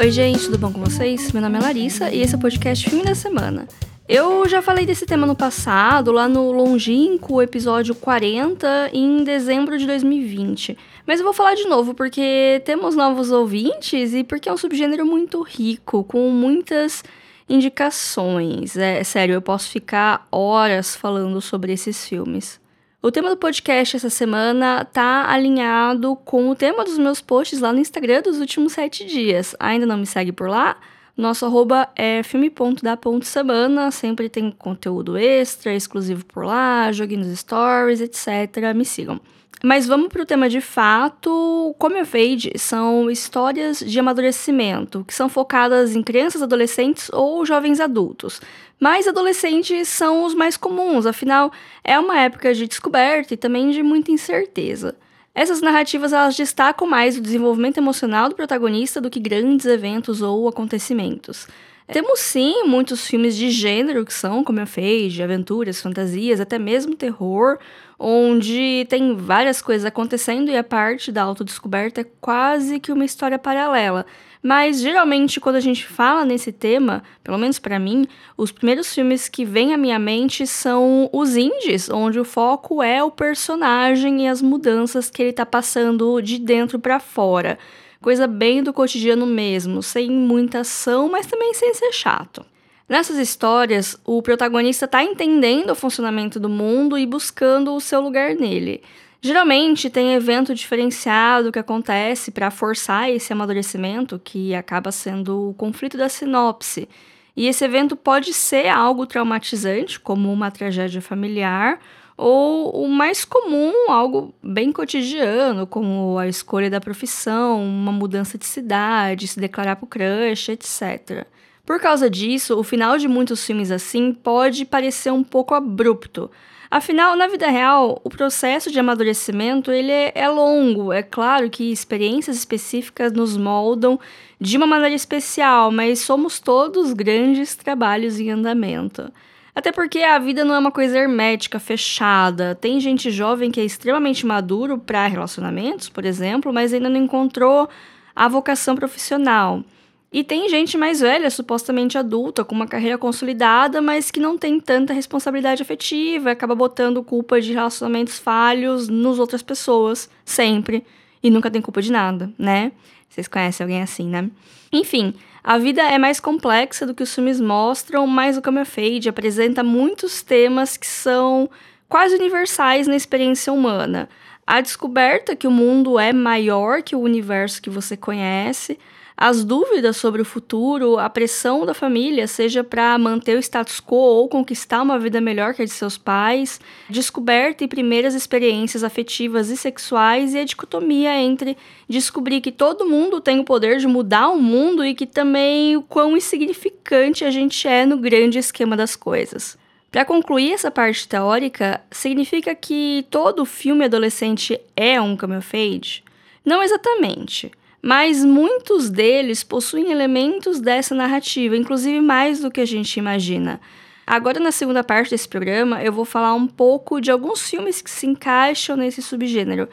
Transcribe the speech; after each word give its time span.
Oi, 0.00 0.10
gente, 0.10 0.46
tudo 0.46 0.56
bom 0.56 0.72
com 0.72 0.80
vocês? 0.80 1.30
Meu 1.30 1.42
nome 1.42 1.58
é 1.58 1.60
Larissa 1.60 2.10
e 2.10 2.22
esse 2.22 2.34
é 2.34 2.38
o 2.38 2.40
podcast 2.40 2.88
Filme 2.88 3.04
da 3.04 3.14
Semana. 3.14 3.68
Eu 4.08 4.48
já 4.48 4.62
falei 4.62 4.86
desse 4.86 5.04
tema 5.04 5.26
no 5.26 5.36
passado, 5.36 6.10
lá 6.10 6.26
no 6.26 6.50
longínquo 6.52 7.42
episódio 7.42 7.94
40, 7.94 8.92
em 8.94 9.22
dezembro 9.22 9.76
de 9.76 9.86
2020. 9.86 10.74
Mas 11.06 11.20
eu 11.20 11.24
vou 11.26 11.34
falar 11.34 11.54
de 11.54 11.66
novo 11.66 11.92
porque 11.92 12.62
temos 12.64 12.96
novos 12.96 13.30
ouvintes 13.30 14.14
e 14.14 14.24
porque 14.24 14.48
é 14.48 14.52
um 14.54 14.56
subgênero 14.56 15.04
muito 15.04 15.42
rico, 15.42 16.02
com 16.02 16.30
muitas 16.30 17.04
indicações. 17.46 18.78
É 18.78 19.04
sério, 19.04 19.34
eu 19.34 19.42
posso 19.42 19.68
ficar 19.68 20.26
horas 20.32 20.96
falando 20.96 21.42
sobre 21.42 21.74
esses 21.74 22.08
filmes. 22.08 22.58
O 23.02 23.10
tema 23.10 23.30
do 23.30 23.36
podcast 23.38 23.96
essa 23.96 24.10
semana 24.10 24.84
tá 24.84 25.24
alinhado 25.26 26.16
com 26.16 26.50
o 26.50 26.54
tema 26.54 26.84
dos 26.84 26.98
meus 26.98 27.18
posts 27.18 27.58
lá 27.58 27.72
no 27.72 27.78
Instagram 27.78 28.20
dos 28.20 28.38
últimos 28.38 28.74
sete 28.74 29.06
dias. 29.06 29.56
Ainda 29.58 29.86
não 29.86 29.96
me 29.96 30.04
segue 30.04 30.32
por 30.32 30.50
lá? 30.50 30.76
Nosso 31.16 31.46
arroba 31.46 31.88
é 31.96 32.22
filme.da.semana, 32.22 33.90
sempre 33.90 34.28
tem 34.28 34.50
conteúdo 34.50 35.16
extra, 35.16 35.74
exclusivo 35.74 36.26
por 36.26 36.44
lá, 36.44 36.92
joguinhos 36.92 37.38
stories, 37.38 38.02
etc. 38.02 38.74
Me 38.76 38.84
sigam. 38.84 39.18
Mas 39.62 39.86
vamos 39.86 40.08
para 40.08 40.22
o 40.22 40.26
tema 40.26 40.48
de 40.48 40.60
fato. 40.60 41.74
Como 41.78 42.00
of 42.00 42.16
Age 42.16 42.52
são 42.56 43.10
histórias 43.10 43.80
de 43.80 43.98
amadurecimento, 43.98 45.04
que 45.04 45.12
são 45.12 45.28
focadas 45.28 45.94
em 45.94 46.02
crianças, 46.02 46.42
adolescentes 46.42 47.10
ou 47.12 47.44
jovens 47.44 47.78
adultos. 47.78 48.40
Mas 48.78 49.06
adolescentes 49.06 49.88
são 49.88 50.24
os 50.24 50.34
mais 50.34 50.56
comuns, 50.56 51.04
afinal, 51.04 51.52
é 51.84 51.98
uma 51.98 52.18
época 52.18 52.54
de 52.54 52.66
descoberta 52.66 53.34
e 53.34 53.36
também 53.36 53.70
de 53.70 53.82
muita 53.82 54.10
incerteza. 54.10 54.96
Essas 55.34 55.60
narrativas 55.60 56.12
elas 56.12 56.34
destacam 56.34 56.88
mais 56.88 57.18
o 57.18 57.20
desenvolvimento 57.20 57.78
emocional 57.78 58.30
do 58.30 58.34
protagonista 58.34 59.00
do 59.00 59.10
que 59.10 59.20
grandes 59.20 59.66
eventos 59.66 60.22
ou 60.22 60.48
acontecimentos. 60.48 61.46
Temos 61.92 62.20
sim 62.20 62.62
muitos 62.64 63.04
filmes 63.04 63.36
de 63.36 63.50
gênero 63.50 64.04
que 64.04 64.14
são 64.14 64.44
como 64.44 64.60
eu 64.60 64.66
fez, 64.66 65.12
de 65.12 65.24
aventuras, 65.24 65.80
fantasias, 65.80 66.40
até 66.40 66.56
mesmo 66.56 66.94
terror, 66.94 67.58
onde 67.98 68.86
tem 68.88 69.16
várias 69.16 69.60
coisas 69.60 69.84
acontecendo 69.84 70.50
e 70.50 70.56
a 70.56 70.62
parte 70.62 71.10
da 71.10 71.22
autodescoberta 71.22 72.02
é 72.02 72.06
quase 72.20 72.78
que 72.78 72.92
uma 72.92 73.04
história 73.04 73.40
paralela. 73.40 74.06
Mas 74.40 74.80
geralmente 74.80 75.40
quando 75.40 75.56
a 75.56 75.60
gente 75.60 75.84
fala 75.84 76.24
nesse 76.24 76.52
tema, 76.52 77.02
pelo 77.24 77.36
menos 77.36 77.58
para 77.58 77.78
mim, 77.78 78.06
os 78.36 78.52
primeiros 78.52 78.94
filmes 78.94 79.28
que 79.28 79.44
vêm 79.44 79.74
à 79.74 79.76
minha 79.76 79.98
mente 79.98 80.46
são 80.46 81.10
os 81.12 81.36
indies, 81.36 81.90
onde 81.90 82.20
o 82.20 82.24
foco 82.24 82.82
é 82.82 83.02
o 83.02 83.10
personagem 83.10 84.26
e 84.26 84.28
as 84.28 84.40
mudanças 84.40 85.10
que 85.10 85.22
ele 85.22 85.32
tá 85.32 85.44
passando 85.44 86.22
de 86.22 86.38
dentro 86.38 86.78
para 86.78 87.00
fora. 87.00 87.58
Coisa 88.02 88.26
bem 88.26 88.62
do 88.62 88.72
cotidiano 88.72 89.26
mesmo, 89.26 89.82
sem 89.82 90.10
muita 90.10 90.60
ação, 90.60 91.10
mas 91.10 91.26
também 91.26 91.52
sem 91.52 91.74
ser 91.74 91.92
chato. 91.92 92.44
Nessas 92.88 93.18
histórias, 93.18 93.94
o 94.06 94.22
protagonista 94.22 94.86
está 94.86 95.04
entendendo 95.04 95.70
o 95.70 95.74
funcionamento 95.76 96.40
do 96.40 96.48
mundo 96.48 96.96
e 96.96 97.04
buscando 97.04 97.74
o 97.74 97.80
seu 97.80 98.00
lugar 98.00 98.34
nele. 98.34 98.82
Geralmente 99.20 99.90
tem 99.90 100.14
evento 100.14 100.54
diferenciado 100.54 101.52
que 101.52 101.58
acontece 101.58 102.30
para 102.30 102.50
forçar 102.50 103.10
esse 103.10 103.34
amadurecimento, 103.34 104.18
que 104.18 104.54
acaba 104.54 104.90
sendo 104.90 105.50
o 105.50 105.54
conflito 105.54 105.98
da 105.98 106.08
sinopse. 106.08 106.88
E 107.36 107.46
esse 107.46 107.64
evento 107.66 107.96
pode 107.96 108.32
ser 108.32 108.68
algo 108.68 109.04
traumatizante, 109.04 110.00
como 110.00 110.32
uma 110.32 110.50
tragédia 110.50 111.02
familiar, 111.02 111.78
ou 112.20 112.84
o 112.84 112.86
mais 112.86 113.24
comum, 113.24 113.72
algo 113.88 114.34
bem 114.42 114.70
cotidiano, 114.70 115.66
como 115.66 116.18
a 116.18 116.28
escolha 116.28 116.68
da 116.68 116.78
profissão, 116.78 117.64
uma 117.64 117.90
mudança 117.90 118.36
de 118.36 118.44
cidade, 118.44 119.26
se 119.26 119.40
declarar 119.40 119.76
pro 119.76 119.86
crush, 119.86 120.50
etc. 120.50 121.26
Por 121.64 121.80
causa 121.80 122.10
disso, 122.10 122.58
o 122.58 122.62
final 122.62 122.98
de 122.98 123.08
muitos 123.08 123.42
filmes 123.46 123.70
assim 123.70 124.12
pode 124.12 124.66
parecer 124.66 125.10
um 125.10 125.24
pouco 125.24 125.54
abrupto. 125.54 126.30
Afinal, 126.70 127.16
na 127.16 127.26
vida 127.26 127.48
real, 127.48 127.98
o 128.04 128.10
processo 128.10 128.70
de 128.70 128.78
amadurecimento 128.78 129.72
ele 129.72 129.90
é, 129.90 130.12
é 130.14 130.28
longo. 130.28 130.92
É 130.92 131.02
claro 131.02 131.48
que 131.48 131.72
experiências 131.72 132.36
específicas 132.36 133.12
nos 133.12 133.34
moldam 133.34 133.98
de 134.38 134.58
uma 134.58 134.66
maneira 134.66 134.94
especial, 134.94 135.72
mas 135.72 136.00
somos 136.00 136.38
todos 136.38 136.92
grandes 136.92 137.56
trabalhos 137.56 138.20
em 138.20 138.30
andamento. 138.30 139.10
Até 139.60 139.72
porque 139.72 139.98
a 139.98 140.18
vida 140.18 140.42
não 140.42 140.54
é 140.54 140.58
uma 140.58 140.70
coisa 140.70 140.98
hermética, 140.98 141.60
fechada. 141.60 142.54
Tem 142.54 142.80
gente 142.80 143.10
jovem 143.10 143.50
que 143.50 143.60
é 143.60 143.64
extremamente 143.64 144.24
maduro 144.24 144.78
para 144.78 145.06
relacionamentos, 145.06 145.86
por 145.86 146.06
exemplo, 146.06 146.50
mas 146.50 146.72
ainda 146.72 146.88
não 146.88 146.98
encontrou 146.98 147.68
a 148.16 148.26
vocação 148.26 148.74
profissional. 148.74 149.62
E 150.10 150.24
tem 150.24 150.48
gente 150.48 150.78
mais 150.78 151.00
velha, 151.00 151.28
supostamente 151.28 151.98
adulta, 151.98 152.42
com 152.42 152.54
uma 152.54 152.66
carreira 152.66 152.96
consolidada, 152.96 153.82
mas 153.82 154.10
que 154.10 154.18
não 154.18 154.38
tem 154.38 154.58
tanta 154.58 154.94
responsabilidade 154.94 155.60
afetiva, 155.60 156.30
acaba 156.30 156.54
botando 156.54 157.04
culpa 157.04 157.38
de 157.38 157.52
relacionamentos 157.52 158.18
falhos 158.18 158.88
nas 158.88 159.18
outras 159.18 159.42
pessoas, 159.42 160.08
sempre, 160.24 160.86
e 161.22 161.28
nunca 161.28 161.50
tem 161.50 161.60
culpa 161.60 161.82
de 161.82 161.92
nada, 161.92 162.32
né? 162.38 162.72
Vocês 163.10 163.28
conhecem 163.28 163.62
alguém 163.62 163.82
assim, 163.82 164.08
né? 164.08 164.30
Enfim, 164.72 165.12
a 165.42 165.58
vida 165.58 165.82
é 165.82 165.98
mais 165.98 166.20
complexa 166.20 166.86
do 166.86 166.94
que 166.94 167.02
os 167.02 167.14
filmes 167.14 167.40
mostram, 167.40 168.06
mas 168.06 168.36
o 168.36 168.42
Camera 168.42 168.66
Fade 168.66 169.08
apresenta 169.08 169.62
muitos 169.62 170.22
temas 170.22 170.76
que 170.76 170.86
são 170.86 171.48
quase 171.88 172.14
universais 172.14 172.86
na 172.86 172.94
experiência 172.94 173.52
humana. 173.52 174.08
A 174.46 174.60
descoberta 174.60 175.36
que 175.36 175.46
o 175.46 175.50
mundo 175.50 175.98
é 175.98 176.12
maior 176.12 176.82
que 176.82 176.94
o 176.94 177.00
universo 177.00 177.62
que 177.62 177.70
você 177.70 177.96
conhece, 177.96 178.78
as 179.20 179.44
dúvidas 179.44 179.98
sobre 179.98 180.22
o 180.22 180.24
futuro, 180.24 180.98
a 180.98 181.10
pressão 181.10 181.66
da 181.66 181.74
família, 181.74 182.26
seja 182.26 182.64
para 182.64 182.96
manter 182.96 183.36
o 183.36 183.38
status 183.38 183.78
quo 183.78 183.94
ou 183.94 184.26
conquistar 184.30 184.80
uma 184.80 184.98
vida 184.98 185.20
melhor 185.20 185.52
que 185.52 185.60
a 185.60 185.64
de 185.66 185.70
seus 185.70 185.98
pais, 185.98 186.58
descoberta 186.88 187.62
e 187.62 187.68
primeiras 187.68 188.14
experiências 188.14 188.82
afetivas 188.82 189.50
e 189.50 189.58
sexuais 189.58 190.32
e 190.32 190.38
a 190.38 190.44
dicotomia 190.44 191.14
entre 191.20 191.54
descobrir 191.86 192.40
que 192.40 192.50
todo 192.50 192.88
mundo 192.88 193.20
tem 193.20 193.38
o 193.38 193.44
poder 193.44 193.76
de 193.76 193.86
mudar 193.86 194.30
o 194.30 194.40
mundo 194.40 194.82
e 194.82 194.94
que 194.94 195.04
também 195.04 195.76
o 195.76 195.82
quão 195.82 196.16
insignificante 196.16 197.22
a 197.22 197.30
gente 197.30 197.68
é 197.68 197.84
no 197.84 197.98
grande 197.98 198.38
esquema 198.38 198.74
das 198.74 198.96
coisas. 198.96 199.58
Para 199.92 200.06
concluir 200.06 200.54
essa 200.54 200.70
parte 200.70 201.06
teórica, 201.06 201.82
significa 201.90 202.54
que 202.54 203.04
todo 203.10 203.44
filme 203.44 203.84
adolescente 203.84 204.58
é 204.74 204.98
um 204.98 205.14
coming? 205.14 206.02
Não 206.42 206.62
exatamente 206.62 207.52
mas 207.82 208.24
muitos 208.24 208.90
deles 208.90 209.42
possuem 209.42 209.90
elementos 209.90 210.60
dessa 210.60 210.94
narrativa, 210.94 211.56
inclusive 211.56 212.00
mais 212.00 212.40
do 212.40 212.50
que 212.50 212.60
a 212.60 212.66
gente 212.66 212.98
imagina. 212.98 213.60
Agora, 214.06 214.40
na 214.40 214.50
segunda 214.50 214.82
parte 214.82 215.10
desse 215.10 215.28
programa, 215.28 215.82
eu 215.82 215.92
vou 215.92 216.04
falar 216.04 216.34
um 216.34 216.46
pouco 216.46 217.00
de 217.00 217.10
alguns 217.10 217.48
filmes 217.48 217.80
que 217.80 217.90
se 217.90 218.06
encaixam 218.06 218.76
nesse 218.76 219.00
subgênero. 219.00 219.68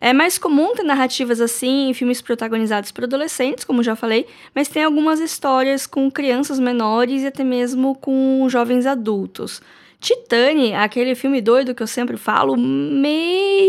É 0.00 0.12
mais 0.12 0.36
comum 0.36 0.74
ter 0.74 0.82
narrativas 0.82 1.40
assim 1.40 1.90
em 1.90 1.94
filmes 1.94 2.20
protagonizados 2.20 2.90
por 2.90 3.04
adolescentes, 3.04 3.64
como 3.64 3.84
já 3.84 3.94
falei, 3.94 4.26
mas 4.52 4.66
tem 4.66 4.82
algumas 4.82 5.20
histórias 5.20 5.86
com 5.86 6.10
crianças 6.10 6.58
menores 6.58 7.22
e 7.22 7.26
até 7.26 7.44
mesmo 7.44 7.94
com 7.94 8.44
jovens 8.48 8.84
adultos. 8.84 9.62
Titane, 10.00 10.74
aquele 10.74 11.14
filme 11.14 11.40
doido 11.40 11.72
que 11.72 11.82
eu 11.84 11.86
sempre 11.86 12.16
falo, 12.16 12.56
meio 12.56 13.61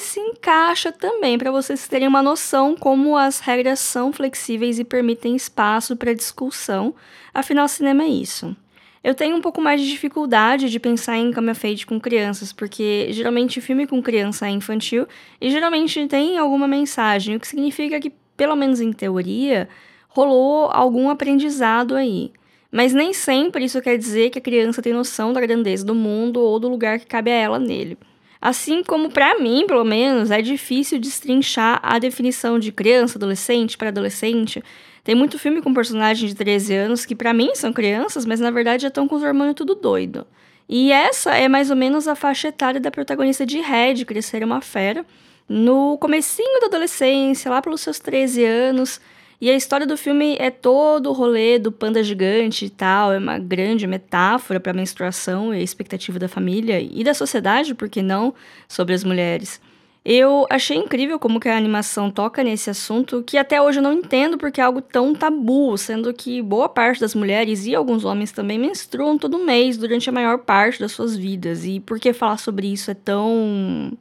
se 0.00 0.18
encaixa 0.18 0.90
também, 0.90 1.38
para 1.38 1.50
vocês 1.50 1.86
terem 1.86 2.08
uma 2.08 2.22
noção 2.22 2.74
como 2.74 3.16
as 3.16 3.40
regras 3.40 3.78
são 3.78 4.12
flexíveis 4.12 4.78
e 4.78 4.84
permitem 4.84 5.36
espaço 5.36 5.96
para 5.96 6.14
discussão. 6.14 6.94
Afinal, 7.32 7.68
cinema 7.68 8.02
é 8.04 8.08
isso. 8.08 8.56
Eu 9.02 9.14
tenho 9.14 9.36
um 9.36 9.40
pouco 9.40 9.62
mais 9.62 9.80
de 9.80 9.88
dificuldade 9.88 10.68
de 10.68 10.78
pensar 10.78 11.16
em 11.16 11.30
Cama 11.30 11.54
Fade 11.54 11.86
com 11.86 11.98
crianças, 11.98 12.52
porque 12.52 13.08
geralmente 13.10 13.60
filme 13.60 13.86
com 13.86 14.02
criança 14.02 14.46
é 14.46 14.50
infantil 14.50 15.06
e 15.40 15.50
geralmente 15.50 16.06
tem 16.06 16.36
alguma 16.36 16.68
mensagem, 16.68 17.36
o 17.36 17.40
que 17.40 17.48
significa 17.48 17.98
que, 17.98 18.12
pelo 18.36 18.54
menos 18.54 18.80
em 18.80 18.92
teoria, 18.92 19.68
rolou 20.08 20.68
algum 20.70 21.08
aprendizado 21.08 21.94
aí. 21.94 22.30
Mas 22.70 22.92
nem 22.92 23.12
sempre 23.12 23.64
isso 23.64 23.80
quer 23.80 23.96
dizer 23.96 24.30
que 24.30 24.38
a 24.38 24.42
criança 24.42 24.82
tem 24.82 24.92
noção 24.92 25.32
da 25.32 25.40
grandeza 25.40 25.84
do 25.84 25.94
mundo 25.94 26.40
ou 26.40 26.60
do 26.60 26.68
lugar 26.68 26.98
que 26.98 27.06
cabe 27.06 27.30
a 27.30 27.34
ela 27.34 27.58
nele. 27.58 27.96
Assim 28.40 28.82
como 28.82 29.10
para 29.10 29.38
mim, 29.38 29.66
pelo 29.66 29.84
menos, 29.84 30.30
é 30.30 30.40
difícil 30.40 30.98
destrinchar 30.98 31.78
a 31.82 31.98
definição 31.98 32.58
de 32.58 32.72
criança, 32.72 33.18
adolescente 33.18 33.76
para 33.76 33.88
adolescente. 33.88 34.62
Tem 35.04 35.14
muito 35.14 35.38
filme 35.38 35.60
com 35.60 35.74
personagens 35.74 36.30
de 36.30 36.36
13 36.36 36.74
anos 36.74 37.04
que 37.04 37.14
para 37.14 37.34
mim 37.34 37.54
são 37.54 37.72
crianças, 37.72 38.24
mas 38.24 38.40
na 38.40 38.50
verdade 38.50 38.82
já 38.82 38.88
estão 38.88 39.06
com 39.06 39.16
os 39.16 39.22
hormônios 39.22 39.56
tudo 39.56 39.74
doido. 39.74 40.26
E 40.68 40.92
essa 40.92 41.34
é 41.34 41.48
mais 41.48 41.68
ou 41.68 41.76
menos 41.76 42.06
a 42.06 42.14
faixa 42.14 42.48
etária 42.48 42.80
da 42.80 42.90
protagonista 42.90 43.44
de 43.44 43.58
Red, 43.58 44.04
Crescer 44.04 44.42
uma 44.44 44.60
Fera, 44.60 45.04
no 45.48 45.98
comecinho 45.98 46.60
da 46.60 46.66
adolescência, 46.66 47.50
lá 47.50 47.60
pelos 47.60 47.80
seus 47.80 47.98
13 47.98 48.44
anos, 48.44 49.00
e 49.40 49.48
a 49.48 49.56
história 49.56 49.86
do 49.86 49.96
filme 49.96 50.36
é 50.38 50.50
todo 50.50 51.08
o 51.08 51.12
rolê 51.12 51.58
do 51.58 51.72
panda 51.72 52.02
gigante 52.02 52.66
e 52.66 52.70
tal, 52.70 53.12
é 53.12 53.18
uma 53.18 53.38
grande 53.38 53.86
metáfora 53.86 54.60
para 54.60 54.72
a 54.72 54.74
menstruação 54.74 55.54
e 55.54 55.58
a 55.58 55.62
expectativa 55.62 56.18
da 56.18 56.28
família 56.28 56.78
e 56.80 57.02
da 57.02 57.14
sociedade, 57.14 57.74
por 57.74 57.88
que 57.88 58.02
não, 58.02 58.34
sobre 58.68 58.94
as 58.94 59.02
mulheres. 59.02 59.60
Eu 60.04 60.46
achei 60.48 60.76
incrível 60.78 61.18
como 61.18 61.38
que 61.38 61.48
a 61.48 61.56
animação 61.56 62.10
toca 62.10 62.42
nesse 62.42 62.70
assunto, 62.70 63.22
que 63.22 63.36
até 63.36 63.60
hoje 63.60 63.78
eu 63.78 63.82
não 63.82 63.92
entendo 63.92 64.38
porque 64.38 64.60
é 64.60 64.64
algo 64.64 64.80
tão 64.80 65.14
tabu, 65.14 65.76
sendo 65.76 66.12
que 66.14 66.40
boa 66.40 66.68
parte 66.68 67.00
das 67.00 67.14
mulheres 67.14 67.66
e 67.66 67.74
alguns 67.74 68.04
homens 68.04 68.32
também 68.32 68.58
menstruam 68.58 69.18
todo 69.18 69.38
mês 69.38 69.76
durante 69.76 70.08
a 70.08 70.12
maior 70.12 70.38
parte 70.38 70.80
das 70.80 70.92
suas 70.92 71.14
vidas. 71.16 71.66
E 71.66 71.80
por 71.80 71.98
que 72.00 72.14
falar 72.14 72.38
sobre 72.38 72.72
isso 72.72 72.90
é 72.90 72.94
tão. 72.94 73.92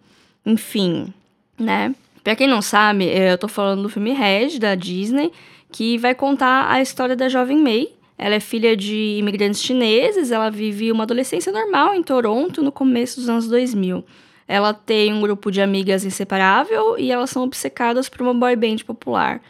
enfim, 0.46 1.14
né? 1.58 1.94
Pra 2.24 2.36
quem 2.36 2.48
não 2.48 2.62
sabe, 2.62 3.06
eu 3.06 3.38
tô 3.38 3.48
falando 3.48 3.84
do 3.84 3.90
filme 3.90 4.12
Red, 4.12 4.60
da 4.60 4.76
Disney, 4.76 5.32
que 5.72 5.98
vai 5.98 6.14
contar 6.14 6.70
a 6.70 6.82
história 6.82 7.16
da 7.16 7.30
jovem 7.30 7.58
May. 7.58 7.90
Ela 8.18 8.36
é 8.36 8.40
filha 8.40 8.76
de 8.76 9.18
imigrantes 9.18 9.62
chineses, 9.62 10.32
ela 10.32 10.50
vive 10.50 10.92
uma 10.92 11.04
adolescência 11.04 11.52
normal 11.52 11.96
em 11.96 12.04
Toronto 12.04 12.62
no 12.62 12.72
começo 12.72 13.20
dos 13.20 13.30
anos 13.30 13.48
2000. 13.48 14.04
Ela 14.46 14.74
tem 14.74 15.14
um 15.14 15.22
grupo 15.22 15.52
de 15.52 15.62
amigas 15.62 16.04
inseparável 16.04 16.98
e 16.98 17.12
elas 17.12 17.30
são 17.30 17.44
obcecadas 17.44 18.10
por 18.10 18.22
uma 18.22 18.34
boy 18.34 18.56
band 18.56 18.78
popular. 18.86 19.42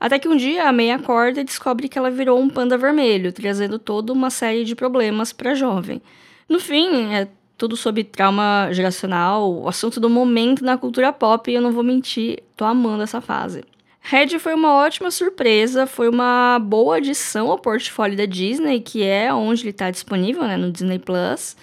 Até 0.00 0.18
que 0.18 0.28
um 0.28 0.36
dia 0.36 0.68
a 0.68 0.72
May 0.72 0.90
acorda 0.90 1.40
e 1.40 1.44
descobre 1.44 1.88
que 1.88 1.98
ela 1.98 2.10
virou 2.10 2.38
um 2.38 2.48
panda 2.48 2.76
vermelho, 2.76 3.32
trazendo 3.32 3.78
toda 3.78 4.12
uma 4.12 4.30
série 4.30 4.64
de 4.64 4.74
problemas 4.74 5.32
para 5.32 5.52
a 5.52 5.54
jovem. 5.54 6.02
No 6.48 6.60
fim, 6.60 7.12
é 7.14 7.28
tudo 7.58 7.76
sobre 7.76 8.04
trauma 8.04 8.68
geracional, 8.70 9.52
o 9.52 9.68
assunto 9.68 9.98
do 9.98 10.08
momento 10.08 10.64
na 10.64 10.78
cultura 10.78 11.12
pop, 11.12 11.50
e 11.50 11.54
eu 11.54 11.60
não 11.60 11.72
vou 11.72 11.82
mentir, 11.82 12.38
tô 12.56 12.64
amando 12.64 13.02
essa 13.02 13.20
fase. 13.20 13.64
Red 14.00 14.38
foi 14.38 14.54
uma 14.54 14.72
ótima 14.74 15.10
surpresa, 15.10 15.86
foi 15.86 16.08
uma 16.08 16.58
boa 16.60 16.96
adição 16.96 17.50
ao 17.50 17.58
portfólio 17.58 18.16
da 18.16 18.24
Disney, 18.24 18.80
que 18.80 19.02
é 19.02 19.34
onde 19.34 19.62
ele 19.62 19.70
está 19.70 19.90
disponível, 19.90 20.44
né, 20.44 20.56
no 20.56 20.70
Disney 20.70 21.00
Plus. 21.00 21.56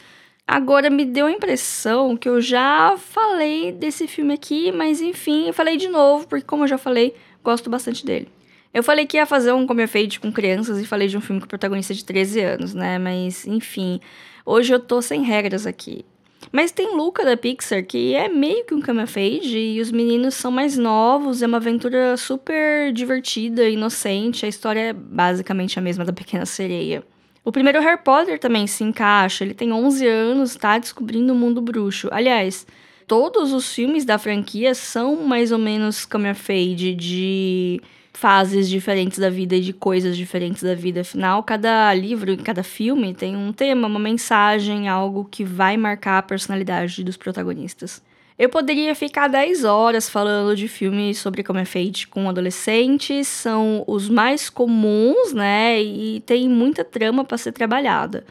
Agora 0.45 0.89
me 0.89 1.05
deu 1.05 1.25
a 1.25 1.31
impressão 1.31 2.15
que 2.15 2.29
eu 2.29 2.39
já 2.39 2.95
falei 2.97 3.71
desse 3.71 4.05
filme 4.05 4.33
aqui, 4.33 4.71
mas 4.71 5.01
enfim, 5.01 5.47
eu 5.47 5.53
falei 5.53 5.77
de 5.77 5.87
novo, 5.87 6.27
porque 6.27 6.45
como 6.45 6.65
eu 6.65 6.67
já 6.67 6.77
falei, 6.77 7.15
gosto 7.43 7.69
bastante 7.69 8.05
dele. 8.05 8.27
Eu 8.71 8.83
falei 8.83 9.07
que 9.07 9.15
ia 9.15 9.25
fazer 9.25 9.53
um 9.53 9.65
Come 9.65 9.87
Fade 9.87 10.19
com 10.19 10.31
crianças 10.31 10.79
e 10.81 10.85
falei 10.85 11.07
de 11.07 11.17
um 11.17 11.21
filme 11.21 11.39
com 11.39 11.47
protagonista 11.47 11.93
de 11.93 12.03
13 12.03 12.41
anos, 12.41 12.73
né? 12.73 12.99
Mas 12.99 13.47
enfim, 13.47 14.01
hoje 14.45 14.73
eu 14.73 14.79
tô 14.79 15.01
sem 15.01 15.23
regras 15.23 15.65
aqui. 15.65 16.05
Mas 16.51 16.71
tem 16.71 16.95
Luca 16.95 17.25
da 17.25 17.35
Pixar, 17.35 17.83
que 17.83 18.13
é 18.13 18.29
meio 18.29 18.65
que 18.65 18.73
um 18.73 18.81
Come 18.81 19.05
Fade, 19.07 19.57
e 19.57 19.81
os 19.81 19.91
meninos 19.91 20.35
são 20.35 20.51
mais 20.51 20.77
novos, 20.77 21.41
é 21.41 21.47
uma 21.47 21.57
aventura 21.57 22.15
super 22.15 22.93
divertida, 22.93 23.67
inocente, 23.67 24.45
a 24.45 24.49
história 24.49 24.79
é 24.79 24.93
basicamente 24.93 25.77
a 25.79 25.81
mesma 25.81 26.05
da 26.05 26.13
Pequena 26.13 26.45
Sereia. 26.45 27.03
O 27.43 27.51
primeiro 27.51 27.79
Harry 27.81 28.01
Potter 28.01 28.39
também 28.39 28.65
se 28.67 28.83
encaixa, 28.83 29.43
ele 29.43 29.53
tem 29.53 29.71
11 29.71 30.07
anos, 30.07 30.55
tá 30.55 30.77
descobrindo 30.77 31.33
o 31.33 31.35
mundo 31.35 31.61
bruxo. 31.61 32.09
Aliás, 32.11 32.65
todos 33.05 33.53
os 33.53 33.73
filmes 33.73 34.05
da 34.05 34.17
franquia 34.17 34.73
são 34.73 35.15
mais 35.17 35.51
ou 35.51 35.59
menos 35.59 36.05
come 36.05 36.33
fade 36.33 36.95
de 36.95 37.81
fases 38.15 38.69
diferentes 38.69 39.19
da 39.19 39.29
vida 39.29 39.55
e 39.55 39.61
de 39.61 39.73
coisas 39.73 40.15
diferentes 40.15 40.63
da 40.63 40.73
vida. 40.73 41.01
Afinal, 41.01 41.43
cada 41.43 41.93
livro, 41.93 42.35
cada 42.37 42.63
filme 42.63 43.13
tem 43.13 43.35
um 43.35 43.51
tema, 43.51 43.87
uma 43.87 43.99
mensagem, 43.99 44.87
algo 44.87 45.25
que 45.29 45.43
vai 45.43 45.75
marcar 45.75 46.19
a 46.19 46.23
personalidade 46.23 47.03
dos 47.03 47.17
protagonistas. 47.17 48.01
Eu 48.37 48.49
poderia 48.49 48.93
ficar 48.95 49.27
10 49.27 49.63
horas 49.63 50.09
falando 50.09 50.55
de 50.55 50.67
filmes 50.67 51.17
sobre 51.17 51.43
como 51.43 51.59
é 51.59 51.65
feito 51.65 52.09
com 52.09 52.27
adolescentes, 52.27 53.27
são 53.27 53.83
os 53.87 54.09
mais 54.09 54.49
comuns, 54.49 55.31
né? 55.33 55.81
E 55.81 56.19
tem 56.21 56.49
muita 56.49 56.83
trama 56.83 57.23
para 57.23 57.37
ser 57.37 57.51
trabalhada. 57.51 58.25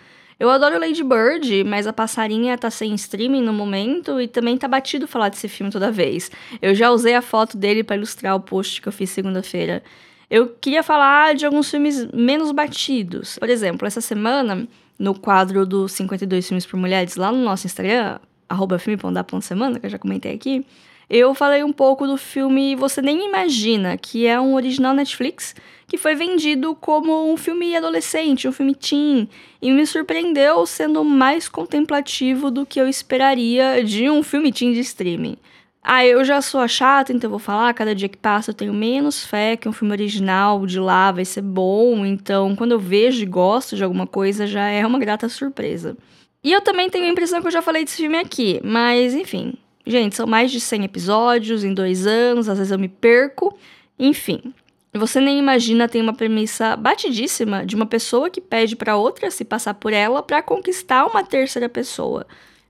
Eu 0.45 0.51
adoro 0.51 0.79
Lady 0.79 1.03
Bird, 1.03 1.65
mas 1.65 1.87
a 1.87 1.93
passarinha 1.93 2.59
tá 2.59 2.71
sem 2.71 2.95
streaming 2.97 3.41
no 3.41 3.51
momento 3.51 4.21
e 4.21 4.29
também 4.29 4.59
tá 4.59 4.69
batido 4.69 5.09
falar 5.09 5.31
desse 5.31 5.49
filme 5.49 5.73
toda 5.73 5.91
vez. 5.91 6.31
Eu 6.61 6.75
já 6.75 6.91
usei 6.91 7.15
a 7.15 7.23
foto 7.23 7.57
dele 7.57 7.83
para 7.83 7.97
ilustrar 7.97 8.37
o 8.37 8.41
post 8.41 8.83
que 8.83 8.87
eu 8.87 8.93
fiz 8.93 9.09
segunda-feira. 9.09 9.83
Eu 10.29 10.49
queria 10.61 10.83
falar 10.83 11.35
de 11.35 11.47
alguns 11.47 11.71
filmes 11.71 12.07
menos 12.13 12.53
batidos. 12.53 13.39
Por 13.39 13.49
exemplo, 13.49 13.89
essa 13.89 14.03
semana, 14.03 14.69
no 14.99 15.19
quadro 15.19 15.65
dos 15.65 15.93
52 15.93 16.47
filmes 16.47 16.67
por 16.67 16.79
mulheres 16.79 17.17
lá 17.17 17.33
no 17.33 17.43
nosso 17.43 17.67
Instagram, 17.67 18.19
arroba 18.47 18.79
que 18.79 19.87
eu 19.87 19.89
já 19.89 19.99
comentei 19.99 20.35
aqui, 20.35 20.67
eu 21.09 21.35
falei 21.35 21.63
um 21.63 21.73
pouco 21.73 22.07
do 22.07 22.17
filme 22.17 22.75
Você 22.77 23.03
Nem 23.03 23.27
Imagina, 23.29 23.97
que 23.97 24.27
é 24.27 24.41
um 24.41 24.55
original 24.55 24.95
Netflix 24.95 25.55
que 25.87 25.99
foi 25.99 26.15
vendido 26.15 26.75
como 26.75 27.31
um 27.31 27.37
filme 27.37 27.77
adolescente, 27.77 28.49
um 28.49 28.53
filme 28.53 28.75
teen, 28.75 29.29
e 29.61 29.71
me 29.71 29.87
surpreendeu 29.87 30.65
sendo 30.67 31.05
mais 31.05 31.49
contemplativo 31.49 32.51
do 32.51 32.67
que 32.67 32.81
eu 32.81 32.89
esperaria 32.89 33.85
de 33.85 34.09
um 34.11 34.23
filme 34.23 34.53
teen 34.53 34.73
de 34.73 34.81
streaming. 34.81 35.37
Ah, 35.83 36.05
eu 36.05 36.25
já 36.25 36.41
sou 36.41 36.61
a 36.61 36.67
chata, 36.67 37.13
então 37.13 37.29
eu 37.29 37.31
vou 37.31 37.39
falar, 37.39 37.75
cada 37.75 37.95
dia 37.95 38.09
que 38.09 38.17
passa 38.17 38.51
eu 38.51 38.55
tenho 38.55 38.73
menos 38.73 39.25
fé 39.25 39.55
que 39.55 39.69
um 39.69 39.73
filme 39.73 39.93
original 39.93 40.65
de 40.67 40.81
lá 40.81 41.13
vai 41.13 41.27
ser 41.27 41.43
bom, 41.43 42.07
então 42.07 42.57
quando 42.57 42.73
eu 42.73 42.79
vejo 42.79 43.23
e 43.23 43.27
gosto 43.27 43.77
de 43.77 43.85
alguma 43.85 44.07
coisa 44.07 44.47
já 44.47 44.67
é 44.67 44.87
uma 44.87 44.99
grata 44.99 45.29
surpresa. 45.29 45.95
E 46.43 46.53
eu 46.53 46.63
também 46.63 46.89
tenho 46.89 47.05
a 47.05 47.09
impressão 47.09 47.41
que 47.41 47.47
eu 47.47 47.53
já 47.53 47.61
falei 47.61 47.85
desse 47.85 47.99
filme 47.99 48.17
aqui, 48.17 48.61
mas 48.65 49.15
enfim. 49.15 49.55
Gente, 49.87 50.17
são 50.17 50.27
mais 50.27 50.51
de 50.51 50.61
100 50.61 50.85
episódios 50.85 51.63
em 51.63 51.75
dois 51.75 52.07
anos, 52.07 52.49
às 52.49 52.59
vezes 52.59 52.71
eu 52.71 52.79
me 52.79 52.89
perco. 52.89 53.57
Enfim, 53.99 54.55
você 54.93 55.21
nem 55.21 55.39
imagina 55.39 55.89
tem 55.89 56.01
uma 56.01 56.15
premissa 56.15 56.77
batidíssima 56.77 57.67
de 57.67 57.77
uma 57.77 57.85
pessoa 57.85 58.31
que 58.31 58.41
pede 58.41 58.77
para 58.77 58.97
outra 58.97 59.31
se 59.31 59.45
passar 59.45 59.75
por 59.75 59.93
ela 59.93 60.23
para 60.23 60.41
conquistar 60.41 61.05
uma 61.07 61.25
terceira 61.25 61.69
pessoa. 61.69 62.27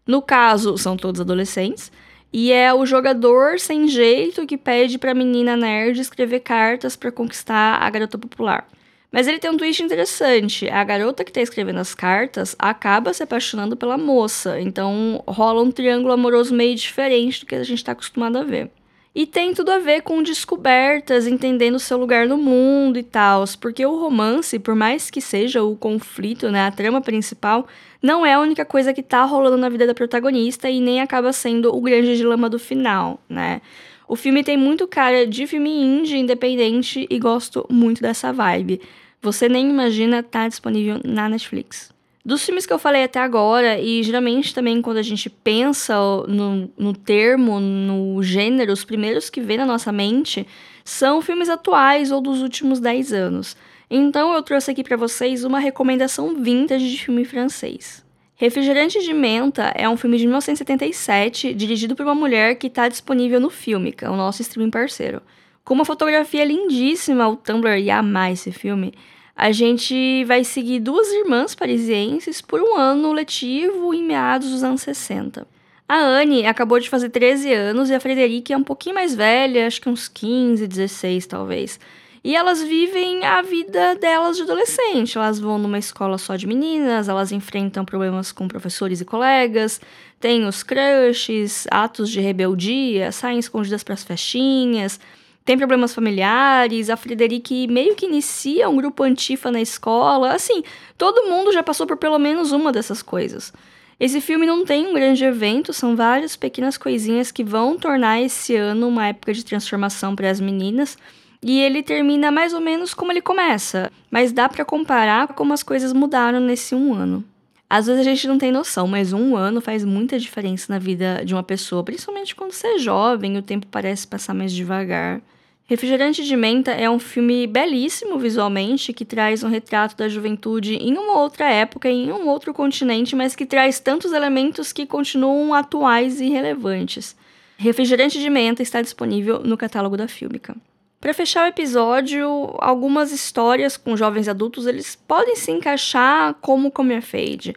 No 0.07 0.21
caso, 0.21 0.77
são 0.77 0.97
todos 0.97 1.21
adolescentes, 1.21 1.93
e 2.33 2.51
é 2.51 2.75
o 2.75 2.85
jogador 2.85 3.61
sem 3.61 3.87
jeito 3.87 4.47
que 4.47 4.59
pede 4.59 4.99
para 4.99 5.15
menina 5.15 5.57
nerd 5.57 6.01
escrever 6.01 6.41
cartas 6.41 6.97
para 6.97 7.13
conquistar 7.13 7.77
a 7.81 7.89
garota 7.89 8.19
popular. 8.19 8.67
Mas 9.15 9.29
ele 9.29 9.39
tem 9.39 9.49
um 9.49 9.57
twist 9.57 9.81
interessante. 9.81 10.69
A 10.69 10.83
garota 10.83 11.23
que 11.23 11.31
está 11.31 11.41
escrevendo 11.41 11.79
as 11.79 11.95
cartas 11.95 12.57
acaba 12.59 13.15
se 13.15 13.23
apaixonando 13.23 13.77
pela 13.77 13.97
moça. 13.97 14.61
Então 14.61 15.23
rola 15.25 15.63
um 15.63 15.71
triângulo 15.71 16.13
amoroso 16.13 16.53
meio 16.53 16.75
diferente 16.75 17.39
do 17.39 17.47
que 17.47 17.55
a 17.55 17.63
gente 17.63 17.79
está 17.79 17.93
acostumado 17.93 18.37
a 18.37 18.43
ver. 18.43 18.73
E 19.15 19.25
tem 19.25 19.55
tudo 19.55 19.71
a 19.71 19.79
ver 19.79 20.03
com 20.03 20.21
descobertas, 20.21 21.29
entendendo 21.29 21.77
o 21.77 21.79
seu 21.79 21.97
lugar 21.97 22.27
no 22.27 22.37
mundo 22.37 22.99
e 22.99 23.05
tal. 23.05 23.45
Porque 23.61 23.87
o 23.87 23.97
romance, 23.97 24.59
por 24.59 24.75
mais 24.75 25.11
que 25.11 25.21
seja 25.21 25.63
o 25.63 25.77
conflito, 25.77 26.51
né, 26.51 26.67
a 26.67 26.73
trama 26.73 27.01
principal, 27.01 27.69
não 28.03 28.27
é 28.27 28.33
a 28.33 28.41
única 28.41 28.65
coisa 28.65 28.93
que 28.93 29.01
tá 29.01 29.23
rolando 29.23 29.57
na 29.57 29.69
vida 29.69 29.87
da 29.87 29.95
protagonista 29.95 30.69
e 30.69 30.81
nem 30.81 31.01
acaba 31.01 31.33
sendo 31.33 31.73
o 31.73 31.81
grande 31.81 32.17
dilema 32.17 32.51
do 32.51 32.59
final, 32.59 33.21
né? 33.29 33.63
O 34.09 34.17
filme 34.17 34.43
tem 34.43 34.57
muito 34.57 34.89
cara 34.89 35.25
de 35.25 35.47
filme 35.47 35.71
indie, 35.71 36.19
independente, 36.19 37.07
e 37.09 37.19
gosto 37.19 37.65
muito 37.71 38.03
dessa 38.03 38.33
vibe. 38.33 38.81
Você 39.25 39.49
nem 39.49 39.71
imagina 39.71 40.23
tá 40.23 40.47
disponível 40.47 41.01
na 41.03 41.31
Netflix. 41.31 41.91
Dos 42.23 42.45
filmes 42.45 42.67
que 42.67 42.73
eu 42.75 42.79
falei 42.79 43.05
até 43.05 43.19
agora, 43.19 43.81
e 43.81 44.03
geralmente 44.03 44.55
também 44.55 44.83
quando 44.83 44.99
a 44.99 45.03
gente 45.03 45.31
pensa 45.31 45.95
no, 46.29 46.71
no 46.77 46.93
termo, 46.93 47.59
no 47.59 48.23
gênero, 48.23 48.71
os 48.71 48.85
primeiros 48.85 49.31
que 49.31 49.41
vêm 49.41 49.57
na 49.57 49.65
nossa 49.65 49.91
mente 49.91 50.47
são 50.85 51.23
filmes 51.23 51.49
atuais 51.49 52.13
ou 52.13 52.21
dos 52.21 52.43
últimos 52.43 52.81
10 52.81 53.15
anos. 53.15 53.57
Então 53.91 54.35
eu 54.35 54.43
trouxe 54.43 54.71
aqui 54.71 54.85
para 54.85 54.99
vocês 54.99 55.43
uma 55.43 55.59
recomendação 55.59 56.35
vintage 56.35 56.91
de 56.91 57.03
filme 57.03 57.25
francês. 57.25 58.05
Refrigerante 58.37 59.03
de 59.03 59.15
Menta 59.15 59.73
é 59.75 59.89
um 59.89 59.97
filme 59.97 60.19
de 60.19 60.25
1977, 60.25 61.55
dirigido 61.55 61.97
por 61.97 62.05
uma 62.05 62.15
mulher 62.15 62.57
que 62.57 62.67
está 62.67 62.89
disponível 62.89 63.41
no 63.41 63.49
Filmica, 63.49 64.11
o 64.11 64.17
nosso 64.17 64.43
streaming 64.43 64.71
parceiro. 64.71 65.23
Com 65.65 65.73
uma 65.73 65.87
fotografia 65.87 66.45
lindíssima, 66.45 67.27
o 67.27 67.37
Tumblr 67.37 67.79
ia 67.79 67.97
amar 67.97 68.31
esse 68.31 68.53
filme 68.53 68.93
a 69.37 69.51
gente 69.51 70.25
vai 70.25 70.45
seguir 70.45 70.81
duas 70.81 71.09
irmãs 71.09 71.55
parisienses 71.55 72.41
por 72.41 72.61
um 72.61 72.77
ano 72.77 73.13
letivo 73.13 73.93
em 73.93 74.05
meados 74.05 74.51
dos 74.51 74.63
anos 74.63 74.83
60. 74.83 75.47
A 75.89 75.99
Anne 75.99 76.47
acabou 76.47 76.79
de 76.79 76.89
fazer 76.89 77.11
13 77.11 77.53
anos 77.53 77.91
e 77.91 77.95
a 77.95 78.01
Frederique 78.01 78.53
é 78.53 78.57
um 78.57 78.63
pouquinho 78.63 78.95
mais 78.95 79.15
velha, 79.15 79.67
acho 79.67 79.81
que 79.81 79.89
uns 79.89 80.09
15, 80.09 80.67
16 80.67 81.27
talvez. 81.27 81.79
E 82.23 82.35
elas 82.35 82.63
vivem 82.63 83.23
a 83.23 83.43
vida 83.43 83.95
delas 83.97 84.39
de 84.39 84.45
adolescente. 84.45 85.19
Elas 85.19 85.39
vão 85.39 85.59
numa 85.59 85.79
escola 85.79 86.17
só 86.17 86.37
de 86.37 86.47
meninas, 86.47 87.07
elas 87.07 87.33
enfrentam 87.33 87.85
problemas 87.85 88.33
com 88.33 88.49
professores 88.49 89.03
e 89.03 89.05
colegas, 89.05 89.79
têm 90.19 90.47
os 90.47 90.63
crushes, 90.63 91.67
atos 91.71 92.09
de 92.09 92.21
rebeldia, 92.21 93.13
saem 93.13 93.39
escondidas 93.39 93.85
para 93.85 93.93
as 93.93 94.03
festinhas, 94.03 94.99
tem 95.45 95.59
problemas 95.59 95.95
familiares, 95.95 96.89
a 96.89 96.97
Frederique 96.97 97.69
meio 97.69 97.95
que 97.95 98.07
inicia 98.07 98.69
um 98.69 98.77
grupo 98.77 99.03
antifa 99.03 99.51
na 99.51 99.61
escola. 99.61 100.33
Assim, 100.33 100.63
todo 100.97 101.29
mundo 101.29 101.53
já 101.53 101.63
passou 101.63 101.87
por 101.87 101.99
pelo 101.99 102.19
menos 102.19 102.51
uma 102.51 102.73
dessas 102.73 103.03
coisas. 103.03 103.53
Esse 104.01 104.21
filme 104.21 104.47
não 104.47 104.65
tem 104.65 104.87
um 104.87 104.95
grande 104.95 105.23
evento, 105.23 105.73
são 105.73 105.95
várias 105.95 106.35
pequenas 106.35 106.79
coisinhas 106.79 107.31
que 107.31 107.45
vão 107.45 107.79
tornar 107.79 108.21
esse 108.23 108.57
ano 108.57 108.89
uma 108.89 109.07
época 109.09 109.35
de 109.35 109.45
transformação 109.45 110.17
para 110.17 110.31
as 110.31 110.41
meninas. 110.41 110.97
E 111.43 111.61
ele 111.61 111.83
termina 111.83 112.31
mais 112.31 112.55
ou 112.55 112.61
menos 112.61 112.95
como 112.95 113.13
ele 113.13 113.21
começa, 113.21 113.93
mas 114.11 114.33
dá 114.33 114.49
para 114.49 114.65
comparar 114.65 115.29
como 115.29 115.53
as 115.53 115.63
coisas 115.63 115.93
mudaram 115.93 116.41
nesse 116.41 116.75
um 116.75 116.95
ano. 116.95 117.23
Às 117.69 117.87
vezes 117.87 118.01
a 118.01 118.05
gente 118.05 118.27
não 118.27 118.39
tem 118.39 118.51
noção, 118.51 118.87
mas 118.87 119.13
um 119.13 119.37
ano 119.37 119.61
faz 119.61 119.85
muita 119.85 120.19
diferença 120.19 120.73
na 120.73 120.79
vida 120.79 121.23
de 121.23 121.35
uma 121.35 121.43
pessoa, 121.43 121.85
principalmente 121.85 122.35
quando 122.35 122.53
você 122.53 122.77
é 122.77 122.79
jovem, 122.79 123.37
o 123.37 123.43
tempo 123.43 123.67
parece 123.67 124.07
passar 124.07 124.33
mais 124.33 124.53
devagar. 124.53 125.21
Refrigerante 125.67 126.23
de 126.23 126.37
Menta 126.37 126.73
é 126.73 126.91
um 126.91 126.99
filme 126.99 127.47
belíssimo 127.47 128.19
visualmente, 128.19 128.93
que 128.93 129.05
traz 129.05 129.43
um 129.43 129.49
retrato 129.49 129.97
da 129.97 130.11
juventude 130.11 130.75
em 130.75 130.99
uma 130.99 131.19
outra 131.19 131.49
época, 131.51 131.89
em 131.89 132.13
um 132.13 132.29
outro 132.29 132.53
continente, 132.53 133.17
mas 133.17 133.35
que 133.35 133.47
traz 133.47 133.81
tantos 133.81 134.13
elementos 134.13 134.75
que 134.75 134.85
continuam 134.85 135.55
atuais 135.55 136.21
e 136.21 136.29
relevantes. 136.29 137.17
Refrigerante 137.57 138.21
de 138.21 138.29
Menta 138.29 138.63
está 138.63 138.83
disponível 138.83 139.41
no 139.43 139.57
catálogo 139.57 139.97
da 139.97 140.07
Filmica. 140.07 140.55
Para 141.01 141.15
fechar 141.15 141.45
o 141.45 141.49
episódio, 141.49 142.55
algumas 142.59 143.11
histórias 143.11 143.77
com 143.79 143.97
jovens 143.97 144.29
adultos 144.29 144.67
eles 144.67 144.97
podem 144.97 145.37
se 145.37 145.51
encaixar 145.51 146.35
como 146.43 146.71
coming 146.71 146.99
of 146.99 147.17
age. 147.17 147.55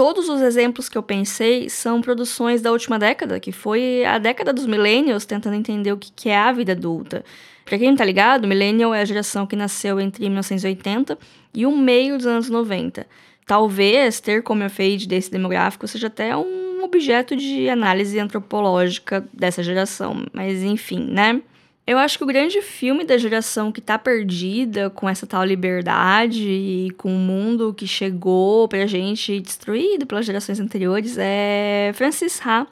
Todos 0.00 0.30
os 0.30 0.40
exemplos 0.40 0.88
que 0.88 0.96
eu 0.96 1.02
pensei 1.02 1.68
são 1.68 2.00
produções 2.00 2.62
da 2.62 2.72
última 2.72 2.98
década, 2.98 3.38
que 3.38 3.52
foi 3.52 4.02
a 4.02 4.16
década 4.16 4.50
dos 4.50 4.64
millennials 4.64 5.26
tentando 5.26 5.56
entender 5.56 5.92
o 5.92 5.98
que 5.98 6.30
é 6.30 6.38
a 6.38 6.50
vida 6.52 6.72
adulta. 6.72 7.22
Para 7.66 7.76
quem 7.76 7.90
não 7.90 7.96
tá 7.98 8.04
ligado, 8.06 8.48
millennial 8.48 8.94
é 8.94 9.02
a 9.02 9.04
geração 9.04 9.46
que 9.46 9.54
nasceu 9.54 10.00
entre 10.00 10.22
1980 10.22 11.18
e 11.52 11.66
o 11.66 11.76
meio 11.76 12.16
dos 12.16 12.26
anos 12.26 12.48
90. 12.48 13.06
Talvez 13.46 14.20
ter 14.20 14.42
como 14.42 14.64
of 14.64 14.82
age 14.82 15.06
desse 15.06 15.30
demográfico 15.30 15.86
seja 15.86 16.06
até 16.06 16.34
um 16.34 16.82
objeto 16.82 17.36
de 17.36 17.68
análise 17.68 18.18
antropológica 18.18 19.28
dessa 19.34 19.62
geração, 19.62 20.24
mas 20.32 20.62
enfim, 20.62 21.10
né? 21.10 21.42
Eu 21.86 21.98
acho 21.98 22.18
que 22.18 22.24
o 22.24 22.26
grande 22.26 22.62
filme 22.62 23.04
da 23.04 23.18
geração 23.18 23.72
que 23.72 23.80
tá 23.80 23.98
perdida 23.98 24.90
com 24.90 25.08
essa 25.08 25.26
tal 25.26 25.44
liberdade 25.44 26.48
e 26.48 26.90
com 26.92 27.12
o 27.12 27.18
mundo 27.18 27.74
que 27.74 27.86
chegou 27.86 28.68
pra 28.68 28.86
gente 28.86 29.40
destruído 29.40 30.06
pelas 30.06 30.24
gerações 30.24 30.60
anteriores 30.60 31.16
é 31.18 31.90
Francis 31.94 32.40
Ha, 32.46 32.66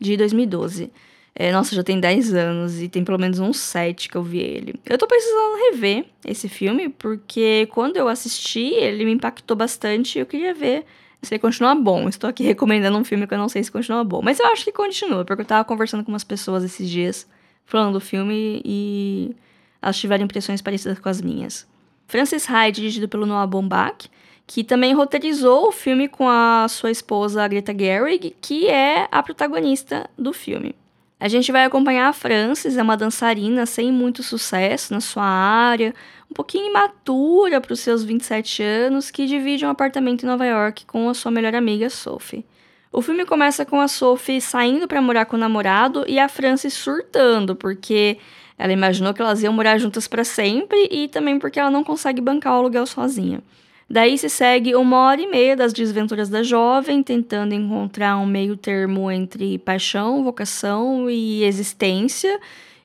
de 0.00 0.16
2012. 0.16 0.90
É, 1.34 1.50
nossa, 1.50 1.74
já 1.74 1.82
tem 1.82 1.98
10 1.98 2.34
anos 2.34 2.80
e 2.80 2.88
tem 2.88 3.04
pelo 3.04 3.18
menos 3.18 3.38
uns 3.38 3.58
7 3.58 4.08
que 4.08 4.16
eu 4.16 4.22
vi 4.22 4.40
ele. 4.40 4.74
Eu 4.84 4.98
tô 4.98 5.06
precisando 5.06 5.70
rever 5.70 6.04
esse 6.26 6.48
filme, 6.48 6.90
porque 6.90 7.66
quando 7.72 7.96
eu 7.96 8.06
assisti, 8.06 8.74
ele 8.74 9.04
me 9.04 9.12
impactou 9.12 9.56
bastante 9.56 10.18
e 10.18 10.20
eu 10.20 10.26
queria 10.26 10.52
ver 10.52 10.84
se 11.22 11.34
ele 11.34 11.38
continua 11.40 11.74
bom. 11.74 12.08
Estou 12.08 12.28
aqui 12.28 12.42
recomendando 12.44 12.98
um 12.98 13.04
filme 13.04 13.26
que 13.26 13.32
eu 13.32 13.38
não 13.38 13.48
sei 13.48 13.62
se 13.64 13.72
continua 13.72 14.04
bom. 14.04 14.20
Mas 14.22 14.38
eu 14.38 14.46
acho 14.46 14.64
que 14.64 14.72
continua, 14.72 15.24
porque 15.24 15.42
eu 15.42 15.46
tava 15.46 15.64
conversando 15.64 16.04
com 16.04 16.12
umas 16.12 16.24
pessoas 16.24 16.64
esses 16.64 16.88
dias 16.88 17.26
falando 17.64 17.94
do 17.94 18.00
filme 18.00 18.60
e 18.64 19.34
elas 19.80 19.98
tiveram 19.98 20.24
impressões 20.24 20.62
parecidas 20.62 20.98
com 20.98 21.08
as 21.08 21.20
minhas. 21.20 21.66
Francis 22.06 22.44
Hyde, 22.46 22.80
dirigido 22.80 23.08
pelo 23.08 23.26
Noah 23.26 23.46
Baumbach, 23.46 24.10
que 24.46 24.62
também 24.62 24.92
roteirizou 24.92 25.68
o 25.68 25.72
filme 25.72 26.08
com 26.08 26.28
a 26.28 26.66
sua 26.68 26.90
esposa 26.90 27.46
Greta 27.48 27.74
Gerwig, 27.76 28.36
que 28.40 28.68
é 28.68 29.08
a 29.10 29.22
protagonista 29.22 30.08
do 30.18 30.32
filme. 30.32 30.74
A 31.18 31.28
gente 31.28 31.52
vai 31.52 31.64
acompanhar 31.64 32.08
a 32.08 32.12
Frances, 32.12 32.76
é 32.76 32.82
uma 32.82 32.96
dançarina 32.96 33.64
sem 33.64 33.92
muito 33.92 34.22
sucesso 34.22 34.92
na 34.92 35.00
sua 35.00 35.24
área, 35.24 35.94
um 36.28 36.34
pouquinho 36.34 36.68
imatura 36.68 37.60
para 37.60 37.72
os 37.72 37.80
seus 37.80 38.02
27 38.02 38.62
anos, 38.62 39.10
que 39.10 39.24
divide 39.24 39.64
um 39.64 39.70
apartamento 39.70 40.24
em 40.24 40.26
Nova 40.26 40.44
York 40.44 40.84
com 40.84 41.08
a 41.08 41.14
sua 41.14 41.30
melhor 41.30 41.54
amiga 41.54 41.88
Sophie. 41.88 42.44
O 42.92 43.00
filme 43.00 43.24
começa 43.24 43.64
com 43.64 43.80
a 43.80 43.88
Sophie 43.88 44.38
saindo 44.38 44.86
para 44.86 45.00
morar 45.00 45.24
com 45.24 45.34
o 45.34 45.40
namorado 45.40 46.04
e 46.06 46.18
a 46.18 46.28
Frances 46.28 46.74
surtando, 46.74 47.56
porque 47.56 48.18
ela 48.58 48.70
imaginou 48.70 49.14
que 49.14 49.22
elas 49.22 49.42
iam 49.42 49.52
morar 49.52 49.78
juntas 49.78 50.06
para 50.06 50.24
sempre 50.24 50.88
e 50.90 51.08
também 51.08 51.38
porque 51.38 51.58
ela 51.58 51.70
não 51.70 51.82
consegue 51.82 52.20
bancar 52.20 52.52
o 52.52 52.56
aluguel 52.56 52.84
sozinha. 52.84 53.40
Daí 53.88 54.18
se 54.18 54.28
segue 54.28 54.74
uma 54.74 55.06
hora 55.06 55.22
e 55.22 55.26
meia 55.26 55.56
das 55.56 55.72
desventuras 55.72 56.28
da 56.28 56.42
jovem, 56.42 57.02
tentando 57.02 57.54
encontrar 57.54 58.18
um 58.18 58.26
meio 58.26 58.58
termo 58.58 59.10
entre 59.10 59.58
paixão, 59.58 60.22
vocação 60.22 61.08
e 61.08 61.44
existência, 61.44 62.38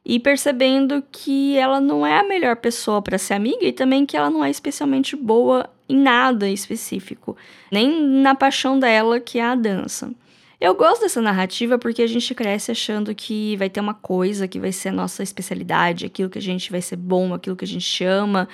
e 0.06 0.20
percebendo 0.20 1.04
que 1.12 1.58
ela 1.58 1.82
não 1.82 2.08
é 2.08 2.20
a 2.20 2.24
melhor 2.24 2.56
pessoa 2.56 3.02
para 3.02 3.18
ser 3.18 3.34
amiga 3.34 3.66
e 3.66 3.74
também 3.74 4.06
que 4.06 4.16
ela 4.16 4.30
não 4.30 4.44
é 4.44 4.50
especialmente 4.50 5.18
boa 5.18 5.70
em 5.90 5.98
nada 5.98 6.50
específico, 6.50 7.36
nem 7.72 8.02
na 8.02 8.36
paixão 8.36 8.80
dela, 8.80 9.20
que 9.20 9.40
é 9.40 9.44
a 9.44 9.56
dança. 9.56 10.12
Eu 10.60 10.74
gosto 10.74 11.02
dessa 11.02 11.22
narrativa 11.22 11.78
porque 11.78 12.02
a 12.02 12.08
gente 12.08 12.34
cresce 12.34 12.72
achando 12.72 13.14
que 13.14 13.56
vai 13.58 13.70
ter 13.70 13.80
uma 13.80 13.94
coisa 13.94 14.48
que 14.48 14.60
vai 14.60 14.72
ser 14.72 14.90
a 14.90 14.92
nossa 14.92 15.22
especialidade, 15.22 16.06
aquilo 16.06 16.30
que 16.30 16.40
a 16.40 16.42
gente 16.42 16.72
vai 16.72 16.82
ser 16.82 16.96
bom, 16.96 17.34
aquilo 17.34 17.56
que 17.56 17.66
a 17.66 17.68
gente 17.68 17.86
chama, 17.86 18.50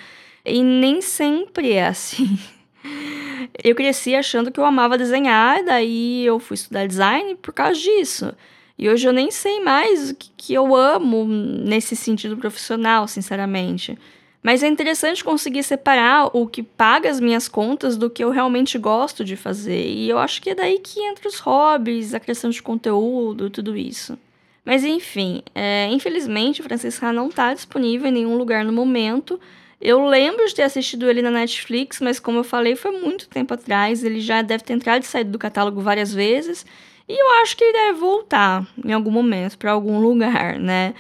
e 0.45 0.61
nem 0.61 1.01
sempre 1.01 1.71
é 1.71 1.87
assim. 1.87 2.37
Eu 3.63 3.75
cresci 3.75 4.15
achando 4.15 4.51
que 4.51 4.59
eu 4.59 4.65
amava 4.65 4.97
desenhar, 4.97 5.63
daí 5.63 6.25
eu 6.25 6.39
fui 6.39 6.55
estudar 6.55 6.87
design 6.87 7.35
por 7.35 7.53
causa 7.53 7.79
disso. 7.79 8.33
E 8.77 8.89
hoje 8.89 9.07
eu 9.07 9.13
nem 9.13 9.31
sei 9.31 9.61
mais 9.61 10.11
o 10.11 10.15
que, 10.15 10.29
que 10.35 10.53
eu 10.53 10.75
amo 10.75 11.25
nesse 11.25 11.95
sentido 11.95 12.35
profissional, 12.37 13.07
sinceramente. 13.07 13.97
Mas 14.43 14.62
é 14.62 14.67
interessante 14.67 15.23
conseguir 15.23 15.63
separar 15.63 16.29
o 16.35 16.45
que 16.45 16.62
paga 16.62 17.09
as 17.09 17.21
minhas 17.21 17.47
contas 17.47 17.95
do 17.95 18.09
que 18.09 18.21
eu 18.21 18.29
realmente 18.29 18.77
gosto 18.77 19.23
de 19.23 19.38
fazer. 19.38 19.88
E 19.88 20.09
eu 20.09 20.19
acho 20.19 20.41
que 20.41 20.50
é 20.50 20.55
daí 20.55 20.79
que 20.79 21.00
entra 21.00 21.29
os 21.29 21.39
hobbies, 21.39 22.13
a 22.13 22.19
criação 22.19 22.50
de 22.50 22.62
conteúdo, 22.62 23.50
tudo 23.50 23.77
isso. 23.77 24.19
Mas 24.65 24.83
enfim, 24.83 25.41
é, 25.55 25.88
infelizmente 25.89 26.59
o 26.59 26.63
Francisca 26.63 27.13
não 27.13 27.29
está 27.29 27.53
disponível 27.53 28.09
em 28.09 28.12
nenhum 28.13 28.35
lugar 28.35 28.65
no 28.65 28.73
momento. 28.73 29.39
Eu 29.79 30.05
lembro 30.05 30.45
de 30.45 30.55
ter 30.55 30.63
assistido 30.63 31.09
ele 31.09 31.21
na 31.21 31.31
Netflix, 31.31 32.01
mas 32.01 32.19
como 32.19 32.39
eu 32.39 32.43
falei, 32.43 32.75
foi 32.75 32.91
muito 32.91 33.29
tempo 33.29 33.53
atrás. 33.53 34.03
Ele 34.03 34.19
já 34.19 34.41
deve 34.41 34.63
ter 34.63 34.73
entrado 34.73 35.03
e 35.03 35.05
saído 35.05 35.31
do 35.31 35.39
catálogo 35.39 35.81
várias 35.81 36.13
vezes. 36.13 36.65
E 37.07 37.13
eu 37.13 37.41
acho 37.41 37.55
que 37.55 37.63
ele 37.63 37.73
deve 37.73 38.00
voltar 38.00 38.65
em 38.83 38.93
algum 38.93 39.12
momento 39.12 39.57
para 39.57 39.71
algum 39.71 40.00
lugar, 40.00 40.57
né? 40.59 40.93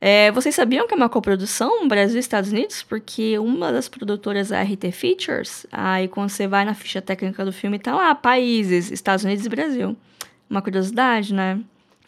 É, 0.00 0.30
vocês 0.30 0.54
sabiam 0.54 0.86
que 0.86 0.94
é 0.94 0.96
uma 0.96 1.08
coprodução 1.08 1.88
Brasil 1.88 2.16
e 2.16 2.20
Estados 2.20 2.52
Unidos? 2.52 2.82
Porque 2.84 3.36
uma 3.38 3.72
das 3.72 3.88
produtoras 3.88 4.52
é 4.52 4.60
a 4.60 4.62
RT 4.62 4.92
Features. 4.92 5.66
Aí 5.72 6.06
quando 6.06 6.30
você 6.30 6.46
vai 6.46 6.64
na 6.64 6.74
ficha 6.74 7.02
técnica 7.02 7.44
do 7.44 7.52
filme, 7.52 7.78
tá 7.78 7.94
lá, 7.94 8.14
países, 8.14 8.92
Estados 8.92 9.24
Unidos 9.24 9.44
e 9.44 9.48
Brasil. 9.48 9.96
Uma 10.48 10.62
curiosidade, 10.62 11.34
né? 11.34 11.60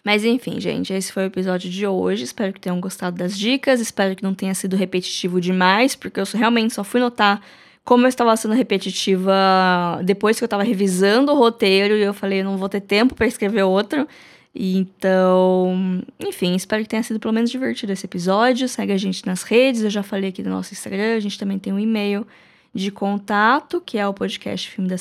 Mas 0.04 0.24
enfim, 0.24 0.60
gente, 0.60 0.92
esse 0.92 1.12
foi 1.12 1.24
o 1.24 1.26
episódio 1.26 1.68
de 1.68 1.86
hoje. 1.86 2.24
Espero 2.24 2.52
que 2.52 2.60
tenham 2.60 2.80
gostado 2.80 3.16
das 3.16 3.36
dicas. 3.36 3.80
Espero 3.80 4.14
que 4.14 4.22
não 4.22 4.34
tenha 4.34 4.54
sido 4.54 4.76
repetitivo 4.76 5.40
demais, 5.40 5.96
porque 5.96 6.20
eu 6.20 6.24
realmente 6.32 6.74
só 6.74 6.84
fui 6.84 7.00
notar 7.00 7.42
como 7.84 8.04
eu 8.04 8.08
estava 8.08 8.36
sendo 8.36 8.54
repetitiva 8.54 10.00
depois 10.04 10.38
que 10.38 10.44
eu 10.44 10.46
estava 10.46 10.62
revisando 10.62 11.32
o 11.32 11.34
roteiro 11.36 11.96
e 11.96 12.02
eu 12.02 12.14
falei, 12.14 12.42
não 12.42 12.56
vou 12.56 12.68
ter 12.68 12.80
tempo 12.80 13.14
para 13.14 13.26
escrever 13.26 13.64
outro. 13.64 14.06
Então, 14.54 16.02
enfim, 16.18 16.54
espero 16.54 16.82
que 16.82 16.88
tenha 16.88 17.02
sido 17.02 17.20
pelo 17.20 17.32
menos 17.32 17.50
divertido 17.50 17.92
esse 17.92 18.06
episódio. 18.06 18.68
Segue 18.68 18.92
a 18.92 18.96
gente 18.96 19.24
nas 19.26 19.42
redes, 19.42 19.82
eu 19.82 19.90
já 19.90 20.02
falei 20.02 20.30
aqui 20.30 20.42
do 20.42 20.50
nosso 20.50 20.72
Instagram, 20.72 21.16
a 21.16 21.20
gente 21.20 21.38
também 21.38 21.58
tem 21.58 21.72
um 21.72 21.78
e-mail 21.78 22.26
de 22.74 22.90
contato, 22.90 23.80
que 23.80 23.98
é 23.98 24.06
o 24.06 24.14
podcast 24.14 24.68
filme 24.68 24.88
da 24.88 24.96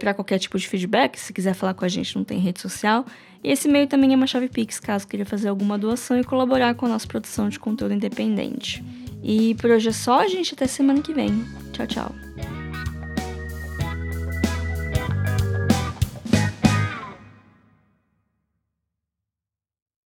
para 0.00 0.14
qualquer 0.14 0.38
tipo 0.38 0.58
de 0.58 0.66
feedback, 0.66 1.18
se 1.18 1.32
quiser 1.32 1.54
falar 1.54 1.74
com 1.74 1.84
a 1.84 1.88
gente, 1.88 2.16
não 2.16 2.24
tem 2.24 2.38
rede 2.38 2.60
social. 2.60 3.04
E 3.44 3.50
esse 3.50 3.68
e-mail 3.68 3.86
também 3.86 4.12
é 4.12 4.16
uma 4.16 4.26
chave 4.26 4.48
Pix, 4.48 4.80
caso 4.80 5.06
queira 5.06 5.24
fazer 5.24 5.48
alguma 5.48 5.78
doação 5.78 6.18
e 6.18 6.24
colaborar 6.24 6.74
com 6.74 6.86
a 6.86 6.88
nossa 6.88 7.06
produção 7.06 7.48
de 7.48 7.58
conteúdo 7.58 7.94
independente. 7.94 8.82
E 9.22 9.54
por 9.56 9.70
hoje 9.70 9.90
é 9.90 9.92
só, 9.92 10.26
gente. 10.26 10.54
Até 10.54 10.66
semana 10.66 11.02
que 11.02 11.12
vem. 11.12 11.44
Tchau, 11.72 11.86
tchau. 11.86 12.29